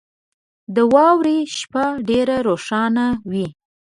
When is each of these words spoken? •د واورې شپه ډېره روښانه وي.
•د 0.75 0.77
واورې 0.93 1.37
شپه 1.57 1.85
ډېره 2.09 2.37
روښانه 2.47 3.05
وي. 3.31 3.47